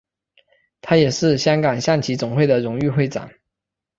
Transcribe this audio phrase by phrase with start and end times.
[0.81, 3.29] 他也是香港象棋总会的荣誉会长。